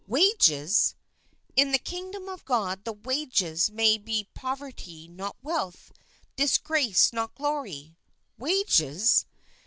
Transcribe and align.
Wages? 0.07 0.95
In 1.55 1.71
the 1.71 1.77
Kingdom 1.77 2.27
of 2.27 2.43
God 2.43 2.85
the 2.85 2.93
wages 2.93 3.69
may 3.69 3.99
be 3.99 4.27
pov 4.33 4.57
erty 4.57 5.07
not 5.07 5.37
wealth, 5.43 5.91
disgrace 6.35 7.13
not 7.13 7.35
glory. 7.35 7.97
Wages? 8.35 9.27